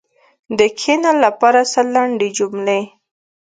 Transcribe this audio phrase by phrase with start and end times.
[0.57, 2.81] د “کښېنه” لپاره سل لنډې جملې: